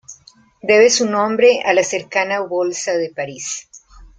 Debe 0.63 0.89
su 0.89 1.07
nombre 1.07 1.61
a 1.63 1.73
la 1.75 1.83
cercana 1.83 2.39
Bolsa 2.39 2.93
de 2.93 3.11
París. 3.11 3.69